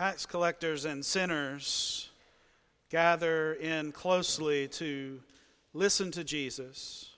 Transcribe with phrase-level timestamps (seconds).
[0.00, 2.08] Tax collectors and sinners
[2.88, 5.20] gather in closely to
[5.74, 7.10] listen to Jesus.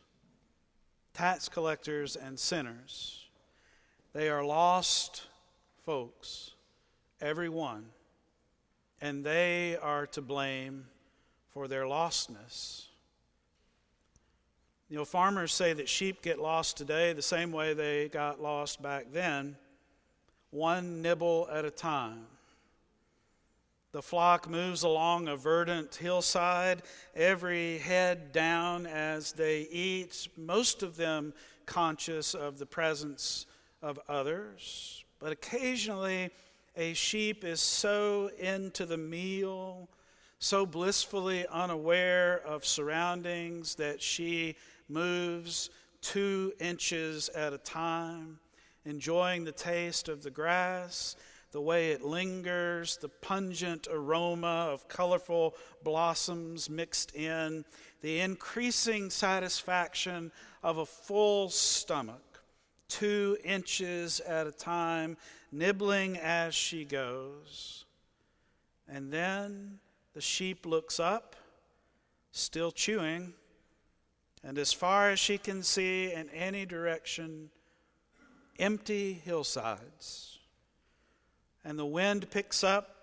[1.15, 3.27] Tax collectors and sinners.
[4.13, 5.29] They are lost
[5.87, 6.55] folks,
[7.21, 7.85] every one,
[9.01, 10.87] and they are to blame
[11.51, 12.87] for their lostness.
[14.89, 18.83] You know, farmers say that sheep get lost today the same way they got lost
[18.83, 19.55] back then,
[20.51, 22.27] one nibble at a time.
[23.93, 26.83] The flock moves along a verdant hillside,
[27.15, 31.35] every head down as they eat, most of them
[31.67, 33.45] conscious of the presence
[33.83, 35.05] of others.
[35.19, 36.31] But occasionally,
[36.75, 39.91] a sheep is so into the meal,
[40.39, 44.57] so blissfully unaware of surroundings that she
[44.89, 45.69] moves
[46.01, 48.39] two inches at a time,
[48.87, 51.15] enjoying the taste of the grass
[51.53, 55.55] the way it lingers, the pungent aroma of colorful
[55.85, 57.65] blossoms mixed in,
[58.01, 62.43] the increasing satisfaction of a full stomach,
[62.89, 65.17] two inches at a time,
[65.53, 67.85] nibbling as she goes.
[68.89, 69.79] And then
[70.15, 71.37] the sheep looks up,
[72.33, 73.35] still chewing,
[74.43, 77.51] and as far as she can see in any direction,
[78.59, 80.32] empty hillsides
[81.65, 82.97] and the wind picks up,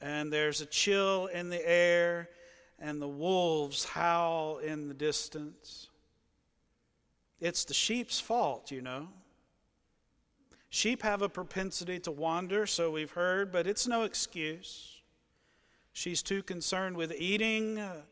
[0.00, 2.28] and there's a chill in the air,
[2.78, 5.88] and the wolves howl in the distance.
[7.40, 9.08] It's the sheep's fault, you know.
[10.70, 15.00] Sheep have a propensity to wander, so we've heard, but it's no excuse.
[15.92, 17.78] She's too concerned with eating.
[17.78, 18.02] Uh,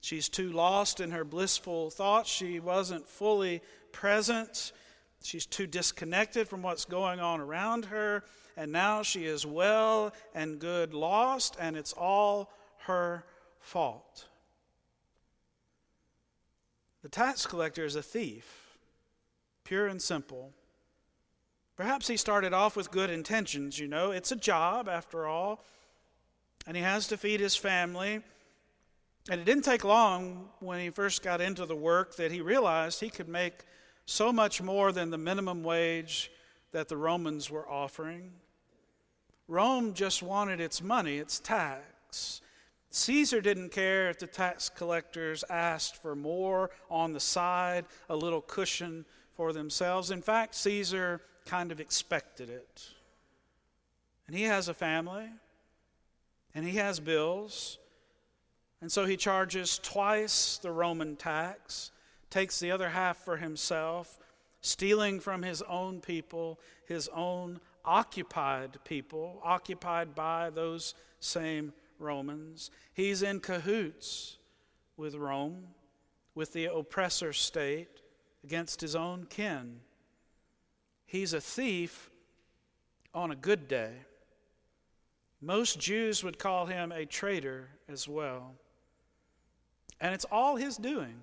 [0.00, 2.30] she's too lost in her blissful thoughts.
[2.30, 4.70] She wasn't fully present.
[5.26, 8.24] She's too disconnected from what's going on around her
[8.56, 12.50] and now she is well and good lost, and it's all
[12.86, 13.24] her
[13.60, 14.26] fault.
[17.02, 18.78] The tax collector is a thief,
[19.62, 20.52] pure and simple.
[21.76, 24.10] Perhaps he started off with good intentions, you know.
[24.10, 25.62] It's a job, after all,
[26.66, 28.22] and he has to feed his family.
[29.28, 33.00] And it didn't take long when he first got into the work that he realized
[33.00, 33.64] he could make
[34.06, 36.30] so much more than the minimum wage
[36.72, 38.32] that the Romans were offering.
[39.48, 42.40] Rome just wanted its money, its tax.
[42.90, 48.40] Caesar didn't care if the tax collectors asked for more on the side, a little
[48.40, 50.10] cushion for themselves.
[50.10, 52.88] In fact, Caesar kind of expected it.
[54.26, 55.28] And he has a family,
[56.54, 57.78] and he has bills,
[58.80, 61.92] and so he charges twice the Roman tax,
[62.30, 64.18] takes the other half for himself,
[64.60, 72.70] stealing from his own people, his own occupied people, occupied by those same Romans.
[72.92, 74.38] He's in cahoots
[74.96, 75.68] with Rome,
[76.34, 78.00] with the oppressor state,
[78.44, 79.80] against his own kin.
[81.06, 82.10] He's a thief
[83.14, 83.92] on a good day.
[85.40, 88.54] Most Jews would call him a traitor as well.
[90.00, 91.20] And it's all his doing.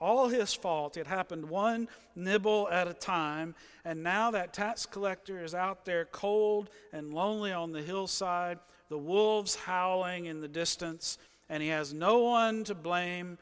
[0.00, 0.96] All his fault.
[0.96, 3.54] It happened one nibble at a time.
[3.84, 8.98] And now that tax collector is out there cold and lonely on the hillside, the
[8.98, 13.38] wolves howling in the distance, and he has no one to blame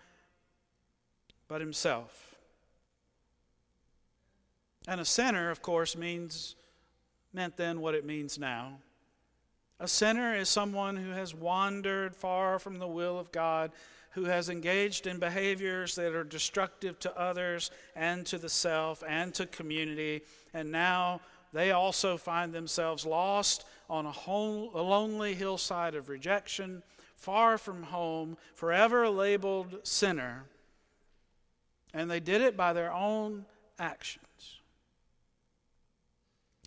[1.49, 2.35] but himself.
[4.89, 6.55] And a sinner, of course, means
[7.33, 8.79] meant then what it means now.
[9.79, 13.73] A sinner is someone who has wandered far from the will of God
[14.17, 19.35] who has engaged in behaviors that are destructive to others and to the self and
[19.35, 20.23] to community,
[20.55, 21.21] and now
[21.53, 26.83] they also find themselves lost on a, home, a lonely hillside of rejection,
[27.15, 30.45] far from home, forever labeled sinner.
[31.93, 33.45] And they did it by their own
[33.79, 34.61] actions.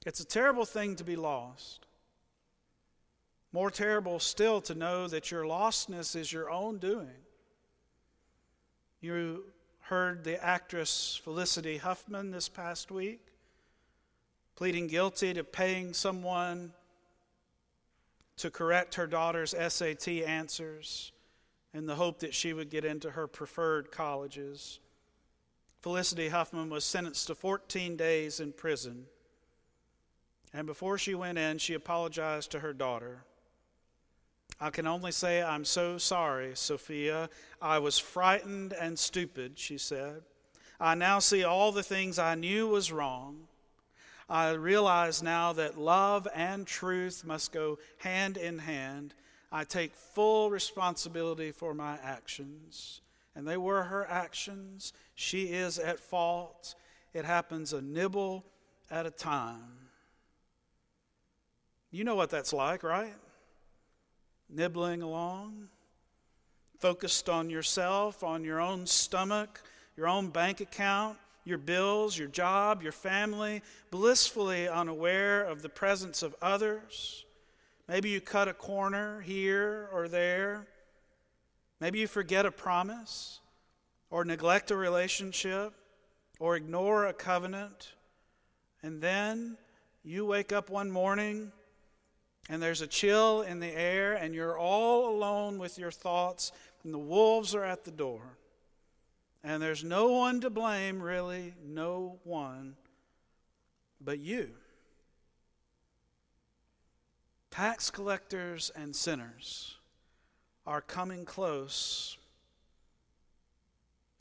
[0.05, 1.87] It's a terrible thing to be lost.
[3.51, 7.09] More terrible still to know that your lostness is your own doing.
[9.01, 9.45] You
[9.81, 13.29] heard the actress Felicity Huffman this past week
[14.59, 16.73] pleading guilty to paying someone
[18.35, 21.13] to correct her daughter's SAT answers
[21.73, 24.81] in the hope that she would get into her preferred colleges.
[25.81, 29.05] Felicity Huffman was sentenced to 14 days in prison.
[30.53, 33.23] And before she went in, she apologized to her daughter.
[34.61, 37.29] I can only say, I'm so sorry, Sophia.
[37.61, 40.21] I was frightened and stupid, she said.
[40.79, 43.47] I now see all the things I knew was wrong.
[44.29, 49.13] I realize now that love and truth must go hand in hand.
[49.51, 53.01] I take full responsibility for my actions.
[53.35, 54.93] And they were her actions.
[55.15, 56.75] She is at fault.
[57.13, 58.45] It happens a nibble
[58.91, 59.89] at a time.
[61.91, 63.13] You know what that's like, right?
[64.49, 65.69] Nibbling along,
[66.79, 69.61] focused on yourself, on your own stomach,
[69.95, 73.61] your own bank account, your bills, your job, your family,
[73.91, 77.25] blissfully unaware of the presence of others.
[77.87, 80.67] Maybe you cut a corner here or there.
[81.79, 83.39] Maybe you forget a promise
[84.09, 85.73] or neglect a relationship
[86.39, 87.93] or ignore a covenant.
[88.83, 89.57] And then
[90.03, 91.51] you wake up one morning
[92.49, 96.51] and there's a chill in the air and you're all alone with your thoughts
[96.83, 98.37] and the wolves are at the door.
[99.43, 102.75] And there's no one to blame, really, no one
[104.01, 104.49] but you.
[107.51, 109.77] Tax collectors and sinners
[110.65, 112.17] are coming close.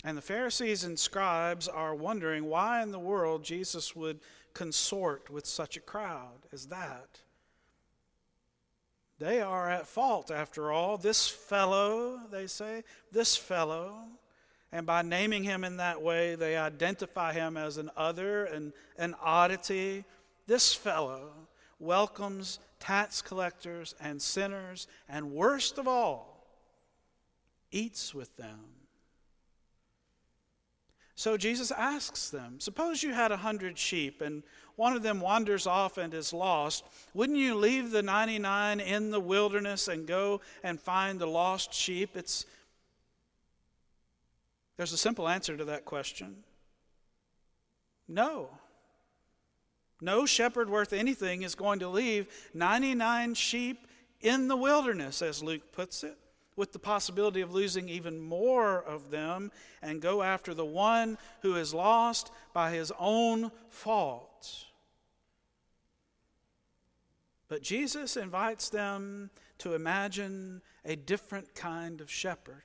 [0.05, 4.21] And the Pharisees and scribes are wondering why in the world Jesus would
[4.55, 7.21] consort with such a crowd as that.
[9.19, 10.97] They are at fault, after all.
[10.97, 14.05] This fellow, they say, this fellow
[14.71, 19.15] and by naming him in that way, they identify him as an other and an
[19.23, 20.05] oddity.
[20.47, 21.31] This fellow
[21.79, 26.47] welcomes tax collectors and sinners, and worst of all,
[27.71, 28.61] eats with them.
[31.19, 34.45] So Jesus asks them Suppose you had a hundred sheep and
[34.77, 36.85] one of them wanders off and is lost.
[37.13, 42.17] Wouldn't you leave the 99 in the wilderness and go and find the lost sheep?
[42.17, 42.47] It's,
[44.77, 46.45] there's a simple answer to that question
[48.07, 48.51] no.
[50.01, 53.89] No shepherd worth anything is going to leave 99 sheep
[54.21, 56.17] in the wilderness, as Luke puts it,
[56.59, 59.51] with the possibility of losing even more of them
[59.81, 64.65] and go after the one who is lost by his own fault.
[67.49, 72.65] But Jesus invites them to imagine a different kind of shepherd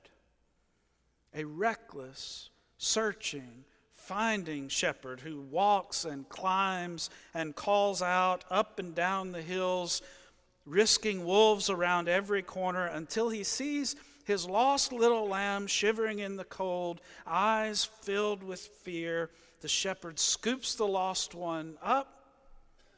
[1.36, 9.32] a reckless, searching, finding shepherd who walks and climbs and calls out up and down
[9.32, 10.00] the hills,
[10.66, 16.44] risking wolves around every corner until he sees his lost little lamb shivering in the
[16.44, 19.30] cold, eyes filled with fear.
[19.60, 22.22] The shepherd scoops the lost one up,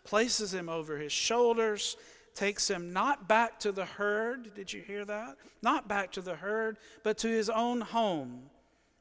[0.05, 1.97] places him over his shoulders,
[2.35, 4.55] takes him not back to the herd.
[4.55, 5.37] Did you hear that?
[5.63, 8.51] Not back to the herd, but to his own home,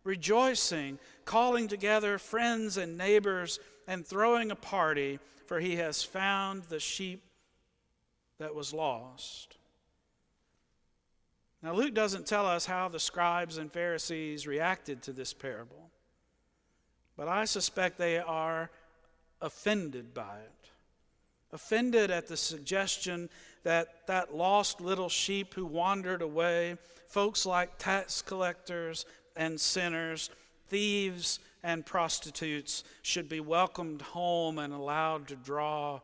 [0.04, 6.80] rejoicing, calling together friends and neighbors, and throwing a party, for he has found the
[6.80, 7.22] sheep
[8.40, 9.58] that was lost.
[11.62, 15.90] Now, Luke doesn't tell us how the scribes and Pharisees reacted to this parable,
[17.18, 18.70] but I suspect they are
[19.42, 20.66] offended by it
[21.56, 23.30] offended at the suggestion
[23.64, 26.78] that that lost little sheep who wandered away,
[27.08, 29.06] folks like tax collectors
[29.36, 30.30] and sinners,
[30.68, 36.00] thieves and prostitutes, should be welcomed home and allowed to draw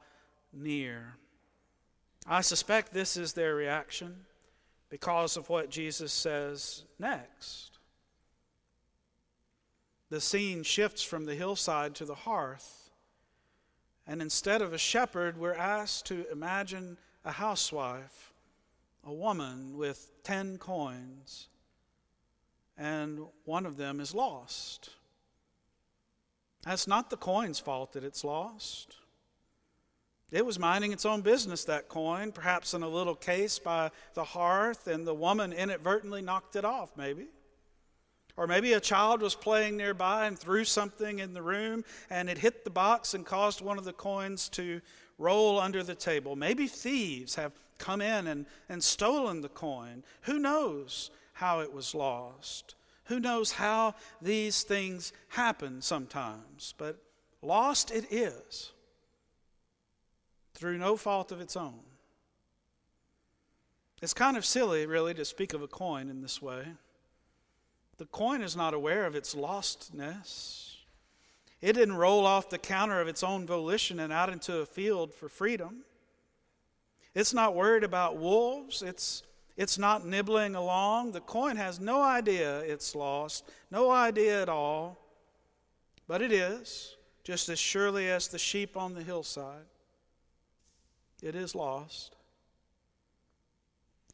[0.53, 1.15] near.
[2.27, 4.15] I suspect this is their reaction
[4.89, 7.79] because of what Jesus says next.
[10.09, 12.89] The scene shifts from the hillside to the hearth.
[14.05, 18.33] And instead of a shepherd, we're asked to imagine a housewife,
[19.05, 21.47] a woman with 10 coins,
[22.77, 24.89] and one of them is lost.
[26.63, 28.97] That's not the coin's fault that it's lost.
[30.31, 34.23] It was minding its own business, that coin, perhaps in a little case by the
[34.23, 37.27] hearth, and the woman inadvertently knocked it off, maybe.
[38.37, 42.37] Or maybe a child was playing nearby and threw something in the room and it
[42.37, 44.81] hit the box and caused one of the coins to
[45.17, 46.37] roll under the table.
[46.37, 50.03] Maybe thieves have come in and, and stolen the coin.
[50.21, 52.75] Who knows how it was lost?
[53.05, 56.73] Who knows how these things happen sometimes?
[56.77, 56.97] But
[57.41, 58.71] lost it is
[60.61, 61.79] through no fault of its own.
[63.99, 66.65] It's kind of silly, really, to speak of a coin in this way.
[67.97, 70.75] The coin is not aware of its lostness.
[71.61, 75.15] It didn't roll off the counter of its own volition and out into a field
[75.15, 75.77] for freedom.
[77.15, 78.83] It's not worried about wolves.
[78.83, 79.23] It's,
[79.57, 81.13] it's not nibbling along.
[81.13, 84.99] The coin has no idea it's lost, no idea at all.
[86.07, 89.65] But it is, just as surely as the sheep on the hillside.
[91.21, 92.15] It is lost.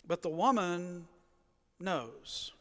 [0.06, 1.08] But the woman
[1.80, 2.54] knows.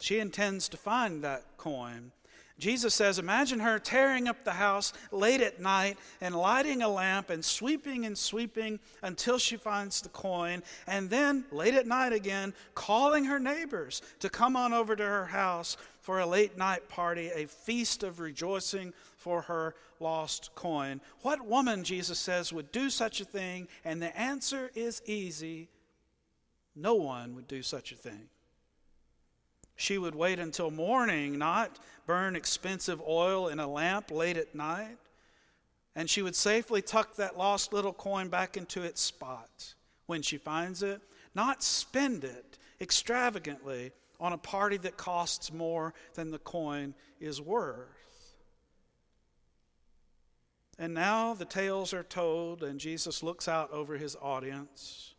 [0.00, 2.12] She intends to find that coin.
[2.58, 7.30] Jesus says, Imagine her tearing up the house late at night and lighting a lamp
[7.30, 12.52] and sweeping and sweeping until she finds the coin, and then late at night again,
[12.74, 17.30] calling her neighbors to come on over to her house for a late night party,
[17.34, 21.00] a feast of rejoicing for her lost coin.
[21.22, 23.68] What woman, Jesus says, would do such a thing?
[23.84, 25.68] And the answer is easy
[26.78, 28.28] no one would do such a thing.
[29.78, 34.98] She would wait until morning, not burn expensive oil in a lamp late at night.
[35.94, 39.74] And she would safely tuck that lost little coin back into its spot
[40.06, 41.00] when she finds it,
[41.32, 48.34] not spend it extravagantly on a party that costs more than the coin is worth.
[50.76, 55.14] And now the tales are told, and Jesus looks out over his audience.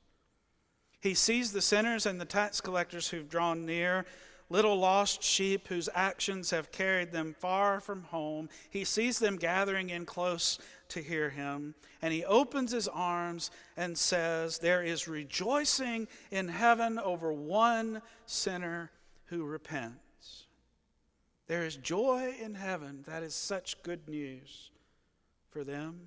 [0.99, 4.05] He sees the sinners and the tax collectors who've drawn near
[4.49, 8.49] little lost sheep whose actions have carried them far from home.
[8.69, 13.97] He sees them gathering in close to hear him, and he opens his arms and
[13.97, 18.91] says, There is rejoicing in heaven over one sinner
[19.25, 20.47] who repents.
[21.47, 23.03] There is joy in heaven.
[23.07, 24.71] That is such good news
[25.49, 25.99] for them.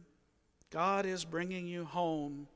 [0.70, 2.48] God is bringing you home,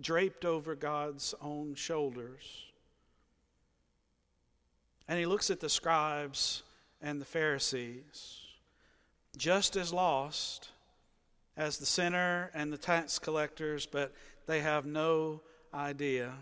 [0.00, 2.72] draped over God's own shoulders.
[5.08, 6.62] And he looks at the scribes
[7.00, 8.40] and the Pharisees,
[9.36, 10.70] just as lost
[11.56, 14.12] as the sinner and the tax collectors, but
[14.46, 15.40] they have no
[15.72, 16.32] idea.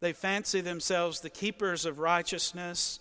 [0.00, 3.00] They fancy themselves the keepers of righteousness,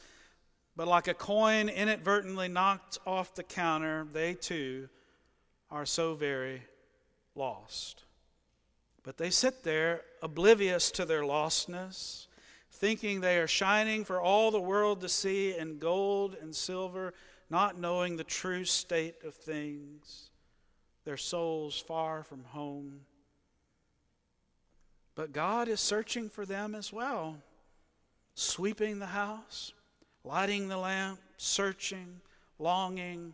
[0.76, 4.90] but like a coin inadvertently knocked off the counter, they too
[5.70, 6.64] are so very
[7.36, 8.04] lost.
[9.04, 12.28] But they sit there oblivious to their lostness
[12.84, 17.14] thinking they are shining for all the world to see in gold and silver,
[17.50, 20.32] not knowing the true state of things,
[21.06, 23.00] their souls far from home.
[25.16, 27.38] But God is searching for them as well,
[28.36, 29.72] sweeping the house,
[30.26, 32.20] lighting the lamp, searching,
[32.60, 33.34] longing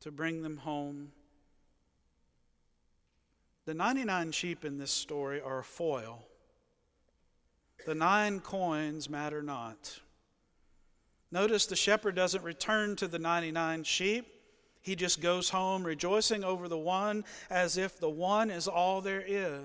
[0.00, 1.10] to bring them home.
[3.64, 6.27] The 99 sheep in this story are a foil
[7.86, 10.00] the nine coins matter not.
[11.30, 14.26] Notice the shepherd doesn't return to the 99 sheep.
[14.80, 19.24] He just goes home rejoicing over the one as if the one is all there
[19.26, 19.62] is.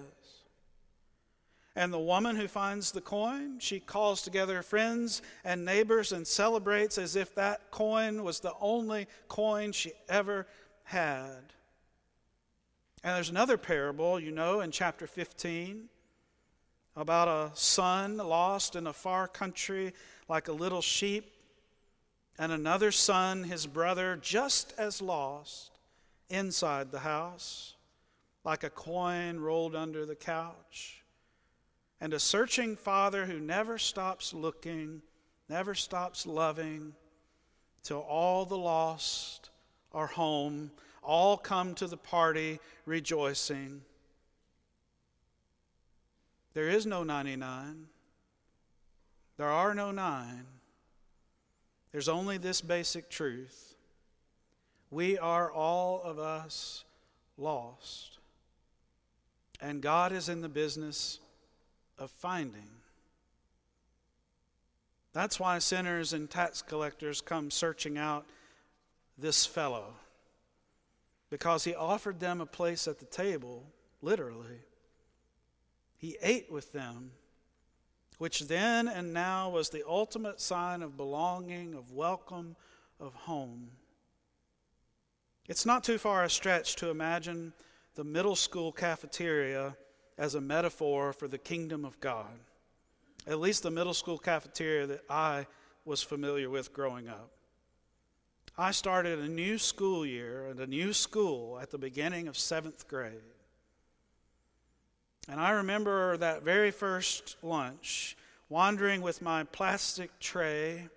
[1.75, 6.97] And the woman who finds the coin, she calls together friends and neighbors and celebrates
[6.97, 10.45] as if that coin was the only coin she ever
[10.83, 11.53] had.
[13.03, 15.89] And there's another parable, you know, in chapter 15
[16.95, 19.93] about a son lost in a far country
[20.27, 21.31] like a little sheep,
[22.37, 25.71] and another son, his brother, just as lost
[26.29, 27.75] inside the house,
[28.43, 31.03] like a coin rolled under the couch,
[32.01, 35.01] and a searching father who never stops looking,
[35.49, 36.93] never stops loving,
[37.83, 39.49] till all the lost
[39.91, 40.71] are home,
[41.03, 43.81] all come to the party rejoicing.
[46.53, 47.87] There is no 99.
[49.37, 50.45] There are no nine.
[51.91, 53.75] There's only this basic truth.
[54.91, 56.83] We are all of us
[57.37, 58.19] lost.
[59.59, 61.19] And God is in the business
[61.97, 62.69] of finding.
[65.13, 68.25] That's why sinners and tax collectors come searching out
[69.17, 69.93] this fellow,
[71.29, 73.63] because he offered them a place at the table,
[74.01, 74.59] literally.
[76.03, 77.11] He ate with them,
[78.17, 82.57] which then and now was the ultimate sign of belonging, of welcome,
[82.99, 83.69] of home.
[85.47, 87.53] It's not too far a stretch to imagine
[87.95, 89.77] the middle school cafeteria
[90.17, 92.37] as a metaphor for the kingdom of God.
[93.25, 95.47] At least the middle school cafeteria that I
[95.85, 97.31] was familiar with growing up.
[98.57, 102.89] I started a new school year and a new school at the beginning of seventh
[102.89, 103.32] grade.
[105.29, 108.17] And I remember that very first lunch,
[108.49, 110.89] wandering with my plastic tray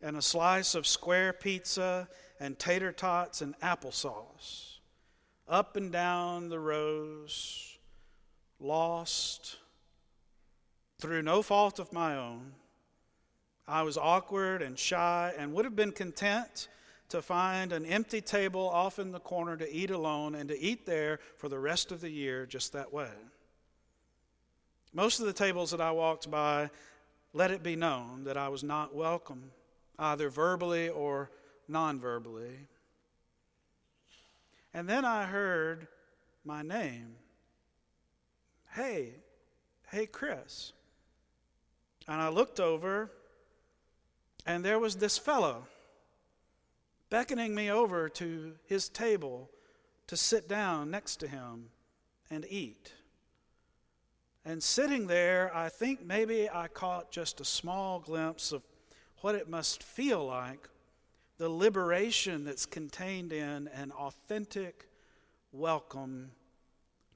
[0.00, 4.78] and a slice of square pizza and tater tots and applesauce,
[5.48, 7.78] up and down the rows,
[8.60, 9.56] lost
[11.00, 12.52] through no fault of my own.
[13.66, 16.68] I was awkward and shy and would have been content
[17.08, 20.86] to find an empty table off in the corner to eat alone and to eat
[20.86, 23.10] there for the rest of the year just that way.
[24.94, 26.70] Most of the tables that I walked by
[27.32, 29.50] let it be known that I was not welcome,
[29.98, 31.30] either verbally or
[31.66, 32.68] non verbally.
[34.72, 35.88] And then I heard
[36.44, 37.16] my name.
[38.72, 39.14] Hey,
[39.90, 40.72] hey, Chris.
[42.06, 43.10] And I looked over,
[44.46, 45.66] and there was this fellow
[47.10, 49.50] beckoning me over to his table
[50.06, 51.70] to sit down next to him
[52.30, 52.92] and eat.
[54.44, 58.62] And sitting there, I think maybe I caught just a small glimpse of
[59.20, 60.68] what it must feel like
[61.38, 64.86] the liberation that's contained in an authentic
[65.50, 66.30] welcome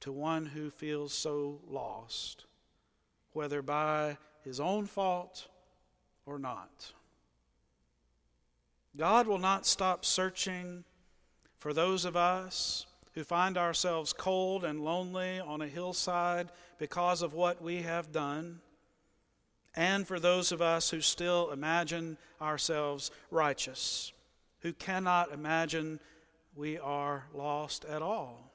[0.01, 2.47] to one who feels so lost,
[3.33, 5.49] whether by his own fault
[6.25, 6.93] or not.
[8.97, 10.85] God will not stop searching
[11.59, 12.87] for those of us
[13.19, 18.61] who find ourselves cold and lonely on a hillside because of what we have done,
[19.75, 24.13] and for those of us who still imagine ourselves righteous,
[24.61, 25.99] who cannot imagine
[26.55, 28.53] we are lost at all.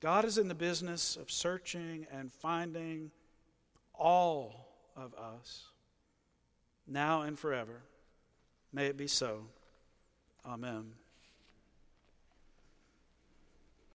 [0.00, 3.12] God is in the business of searching and finding
[3.94, 5.66] all of us,
[6.84, 7.82] now and forever.
[8.72, 9.44] May it be so.
[10.44, 10.94] Amen.